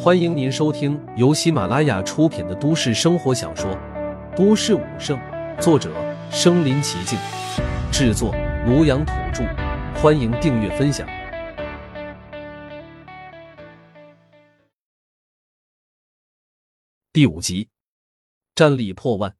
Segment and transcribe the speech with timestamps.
[0.00, 3.68] 欢迎您收听由喜马拉雅出品的都市生活小说
[4.36, 5.18] 《都市武圣》，
[5.60, 5.92] 作者：
[6.30, 7.18] 身临其境，
[7.90, 8.32] 制作：
[8.64, 9.42] 庐阳土著。
[10.00, 11.04] 欢迎订阅分享。
[17.12, 17.68] 第五集，
[18.54, 19.36] 战力破万。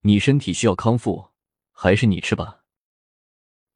[0.00, 1.26] 你身体需要康复，
[1.70, 2.62] 还是你吃吧？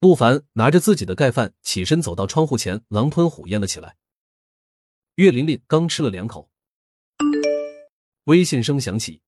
[0.00, 3.96] 陆凡拿着自己的盖饭，起身走到窗户前，狼吞虎咽了起来。
[5.16, 6.50] 岳琳琳刚吃了两口，
[8.24, 9.22] 微信声响起，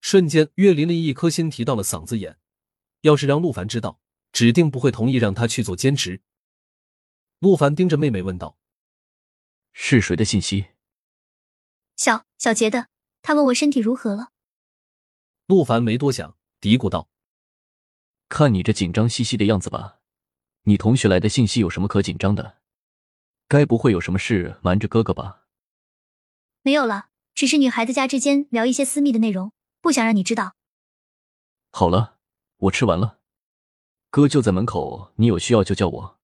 [0.00, 2.40] 瞬间岳琳琳一颗心提到了嗓子眼。
[3.02, 4.00] 要是让陆凡知道，
[4.32, 6.22] 指定不会同意让他去做兼职。
[7.38, 8.58] 陆凡盯着妹妹问道
[9.72, 10.66] ：“是谁的信息？”
[11.96, 12.88] 小小杰的，
[13.22, 14.32] 他问我身体如何了。
[15.46, 17.08] 陆凡没多想，嘀咕道。
[18.28, 20.00] 看你这紧张兮兮的样子吧，
[20.62, 22.63] 你同学来的信息有什么可紧张的？
[23.46, 25.42] 该不会有什么事瞒着哥哥吧？
[26.62, 30.54] 没有了，只是女孩子家之间聊一些私密的内容，不想让你知道。
[31.70, 32.18] 好了，
[32.56, 33.18] 我吃完了，
[34.10, 36.18] 哥就在门口，你有需要就叫我。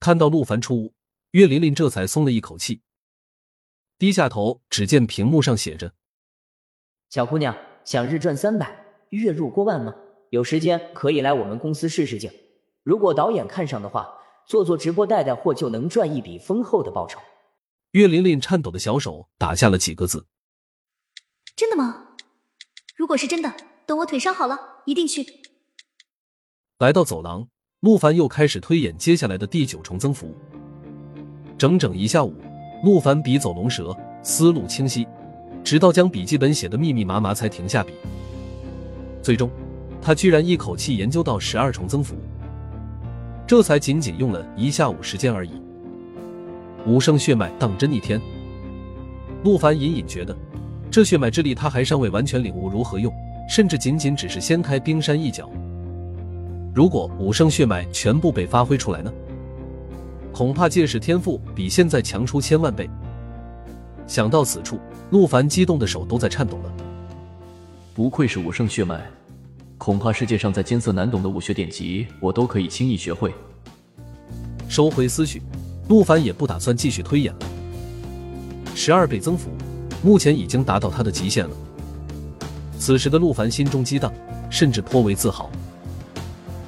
[0.00, 0.94] 看到陆凡出屋，
[1.32, 2.82] 岳琳琳这才松了一口气，
[3.98, 5.92] 低下头，只见屏幕上写着
[7.10, 9.94] ：“小姑娘想日赚三百，月入过万吗？”
[10.30, 12.30] 有时间可以来我们公司试试镜，
[12.82, 14.17] 如果导演看上的话，
[14.48, 17.20] 做做直播带带货就能赚一笔丰厚的报酬。
[17.90, 20.26] 岳琳琳颤抖的小手打下了几个字
[21.54, 22.06] ：“真的吗？
[22.96, 23.54] 如果是真的，
[23.84, 25.26] 等我腿伤好了，一定去。”
[26.80, 27.46] 来到走廊，
[27.80, 30.34] 陆凡又开始推演接下来的第九重增幅。
[31.58, 32.34] 整整一下午，
[32.82, 35.06] 陆凡笔走龙蛇，思路清晰，
[35.62, 37.92] 直到将笔记本写的密密麻麻才停下笔。
[39.22, 39.50] 最终。
[40.00, 42.16] 他居然一口气研究到十二重增幅，
[43.48, 45.52] 这才仅仅用了一下午时间而已。
[46.86, 48.20] 武圣血脉当真逆天，
[49.42, 50.36] 陆凡隐隐觉得，
[50.90, 53.10] 这血脉之力他还尚未完全领悟如何用，
[53.48, 55.50] 甚至仅仅只是掀开冰山一角。
[56.74, 59.10] 如果武圣血脉全部被发挥出来呢？
[60.30, 62.86] 恐怕届时天赋比现在强出千万倍。
[64.06, 66.72] 想到此处，陆凡激动的手都在颤抖了。
[67.94, 69.10] 不愧是武圣血脉。
[69.78, 73.32] 恐怕世界上再艰涩难懂的武学典籍，我都可以轻易学会。
[74.68, 75.40] 收回思绪，
[75.88, 77.40] 陆凡也不打算继续推演了。
[78.74, 79.50] 十二倍增幅，
[80.02, 81.56] 目前已经达到他的极限了。
[82.76, 84.12] 此时的陆凡心中激荡，
[84.50, 85.48] 甚至颇为自豪。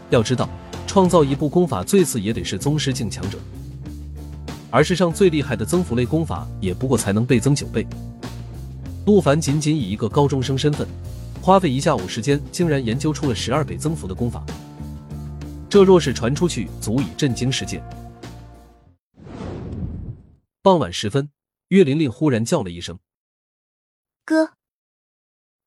[0.09, 0.49] 要知道，
[0.87, 3.39] 创造一部功法最次也得是宗师境强者，
[4.71, 7.85] 而世上最厉害的增幅类功法也不过才能倍增九倍。
[9.05, 10.87] 陆凡仅仅以一个高中生身份。
[11.43, 14.45] 花费一下午时间，竟然研究出了十二倍增幅的功法，
[15.71, 17.83] 这若是传出去，足以震惊世界。
[20.61, 21.31] 傍晚时分，
[21.69, 22.99] 岳琳琳忽然叫了一声
[24.27, 24.53] ：“哥。”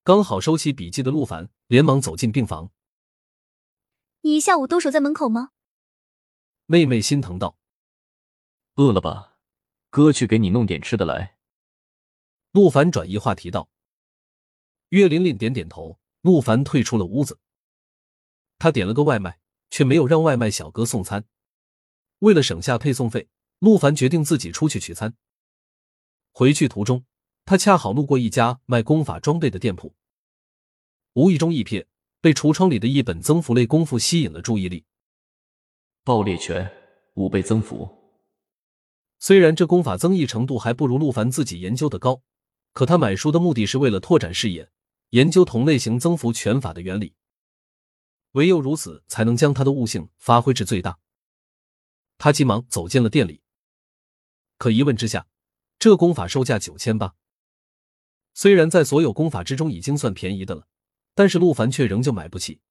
[0.06, 2.69] 刚好收起笔记的陆凡连忙走进病房
[4.22, 5.50] ：“你一下午都守在门口吗？”
[6.67, 7.57] 妹妹心疼道
[8.78, 9.38] ：“饿了吧？
[9.90, 11.38] 哥去给你弄点吃的来。”
[12.53, 13.69] 陆凡转移话题道。
[14.94, 17.40] 岳琳琳点点头，陆凡退出了屋子。
[18.59, 19.40] 他点了个外卖，
[19.72, 21.26] 却没有让外卖小哥送餐。
[22.20, 23.28] 为了省下配送费，
[23.58, 25.16] 陆凡决定自己出去取餐。
[26.32, 27.06] 回去途中，
[27.44, 29.96] 他恰好路过一家卖功法装备的店铺，
[31.14, 31.88] 无意中一瞥，
[32.22, 34.86] 被橱窗里的一本增幅类功夫吸引了注意力。
[36.03, 36.72] 爆裂拳
[37.16, 37.90] 五倍增幅。
[39.18, 42.22] 虽然这功法增益程度还不如陆凡自己研究的高，
[42.74, 44.70] 可他买书的目的是为了拓展视野。
[45.13, 47.13] 研究同类型增幅拳法的原理，
[48.31, 50.97] 唯有如此，才能将他的悟性发挥至最大。
[52.18, 53.44] 他急忙走进了店里，
[54.57, 55.28] 可一问之下，
[55.78, 57.13] 这功法售价九千八。
[58.34, 60.68] 虽然在所有功法之中已经算便宜的了，
[61.13, 62.62] 但是陆凡却仍旧买不起。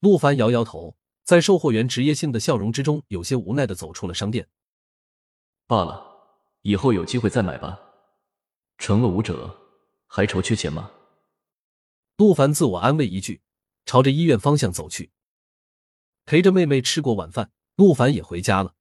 [0.00, 4.48] 陆凡摇摇头，在售货员职业性的笑容之中，有些无奈的走出了商店。
[5.66, 6.02] 罢了，
[6.62, 7.78] 以后有机会再买吧。
[8.78, 9.54] 成了武者，
[10.06, 10.90] 还愁缺钱吗？
[12.18, 13.42] 陆凡自我安慰一句，
[13.84, 15.10] 朝着医院方向走去。
[16.24, 18.72] 陪着妹妹吃过晚饭，陆凡也回家了。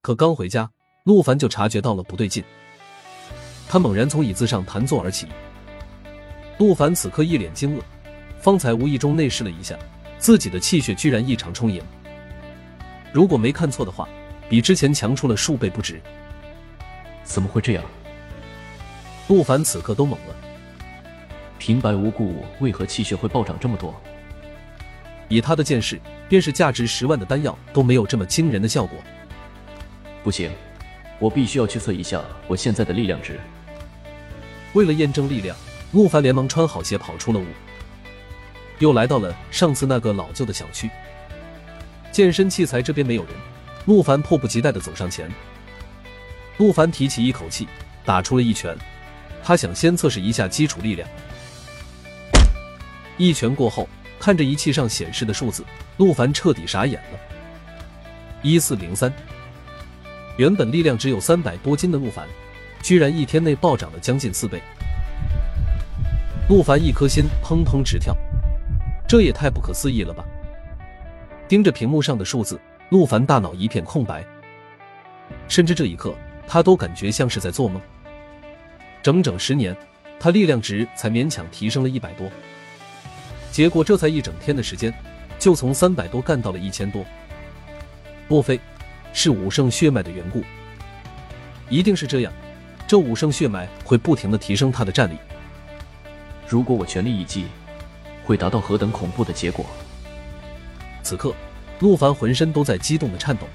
[0.00, 0.70] 可刚回家，
[1.02, 2.44] 陆凡就察觉到了不对劲。
[3.68, 5.26] 他猛然从椅子上弹坐而起。
[6.60, 7.82] 陆凡此刻一脸惊愕，
[8.38, 9.76] 方才无意中内视了一下，
[10.16, 11.82] 自己的气血居然异常充盈。
[13.12, 14.08] 如果没看错的话，
[14.48, 16.00] 比之前强出了数倍不止。
[17.24, 17.84] 怎么会这样？
[19.26, 20.47] 陆凡此刻都懵了。
[21.58, 23.94] 平白无故，为何气血会暴涨这么多？
[25.28, 28.98] 以他的见识，便是价值十万的丹药都没有这么惊人的效果。
[30.22, 30.50] 不行，
[31.18, 33.38] 我必须要去测一下我现在的力量值。
[34.72, 35.56] 为了验证力量，
[35.92, 37.44] 陆凡连忙穿好鞋跑出了屋，
[38.78, 40.88] 又来到了上次那个老旧的小区。
[42.12, 43.34] 健身器材这边没有人，
[43.86, 45.30] 陆凡迫不及待的走上前。
[46.56, 47.68] 陆凡提起一口气，
[48.04, 48.76] 打出了一拳。
[49.42, 51.08] 他想先测试一下基础力量。
[53.18, 53.88] 一拳过后，
[54.18, 55.64] 看着仪器上显示的数字，
[55.96, 57.18] 陆凡彻底傻眼了。
[58.42, 59.12] 一四零三，
[60.36, 62.26] 原本力量只有三百多斤的陆凡，
[62.80, 64.62] 居然一天内暴涨了将近四倍。
[66.48, 68.16] 陆凡一颗心砰砰直跳，
[69.06, 70.24] 这也太不可思议了吧！
[71.48, 72.60] 盯着屏幕上的数字，
[72.90, 74.24] 陆凡大脑一片空白，
[75.48, 76.14] 甚至这一刻
[76.46, 77.82] 他都感觉像是在做梦。
[79.02, 79.76] 整整十年，
[80.20, 82.30] 他力量值才勉强提升了一百多，
[83.50, 84.92] 结果这才一整天的时间，
[85.38, 87.04] 就从三百多干到了一千多。
[88.28, 88.60] 莫非
[89.12, 90.44] 是武圣血脉的缘故？
[91.68, 92.32] 一定是这样，
[92.86, 95.16] 这武圣血脉会不停的提升他的战力。
[96.46, 97.46] 如果我全力一击，
[98.24, 99.66] 会达到何等恐怖的结果？
[101.02, 101.34] 此刻，
[101.80, 103.46] 陆凡浑身都在激动的颤抖，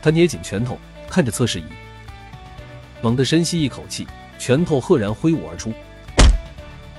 [0.00, 1.64] 他捏紧拳头，看着测试仪，
[3.02, 4.06] 猛地深吸一口气，
[4.38, 5.72] 拳头赫然挥舞而出。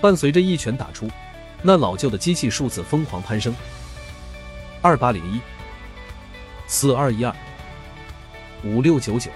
[0.01, 1.09] 伴随着一拳打出，
[1.67, 3.53] 那老旧的机器数字疯狂攀升：
[4.81, 5.41] 二八零一。
[6.65, 7.35] 四二一二
[8.63, 9.29] 五六九九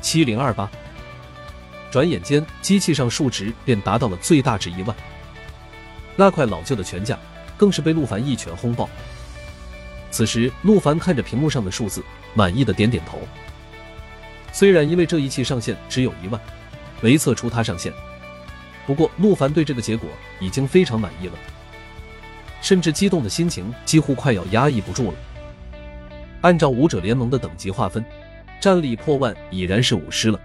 [0.00, 0.68] 七零二八，
[1.92, 4.96] 转眼间，机器上数值便达到了最大值一万。
[6.16, 7.16] 那块老旧的拳架
[7.56, 8.90] 更是被陆凡一拳轰爆。
[10.10, 12.02] 此时，陆凡看着屏幕上的数字，
[12.34, 13.20] 满意的点点头。
[14.52, 16.40] 虽然因为这一器上限只有一万，
[17.00, 17.92] 没测出他上限，
[18.86, 20.08] 不过陆凡对这个结果
[20.40, 21.34] 已经非常满意了，
[22.62, 25.18] 甚至激动的心情几乎快要压抑不住了。
[26.42, 28.04] 按照武者联盟的等级划分，
[28.60, 30.40] 战力破万已然是武师了。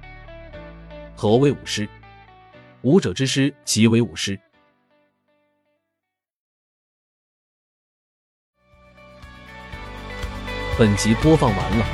[1.16, 1.88] 何为武师？
[2.82, 4.40] 武者之师即为武师。
[10.80, 11.86] 本集播放完了，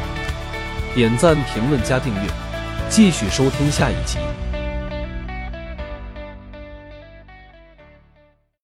[0.96, 2.30] 点赞、评论、加订阅，
[2.90, 4.18] 继续收听下一集。